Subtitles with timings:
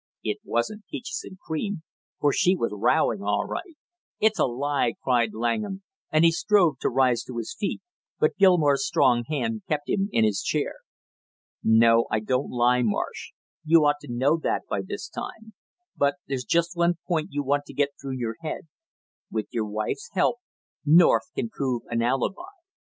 [0.23, 1.83] It wasn't peaches and cream,
[2.19, 3.75] for she was rowing all right!"
[4.19, 7.81] "It's a lie!" cried Langham, and he strove to rise to his feet,
[8.19, 10.73] but Gilmore's strong hand kept him in his chair.
[11.63, 13.33] "No, I don't lie, Marsh,
[13.63, 15.53] you ought to know that by this time;
[15.95, 18.61] but there's just one point you want to get through your head;
[19.29, 20.37] with your wife's help
[20.83, 22.49] North can prove an alibi.